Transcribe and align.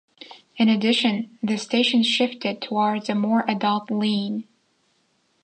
In 0.57 0.67
addition, 0.67 1.37
the 1.43 1.57
station 1.59 2.01
shifted 2.01 2.59
towards 2.59 3.07
a 3.07 3.13
more 3.13 3.45
adult 3.47 3.91
lean. 3.91 4.45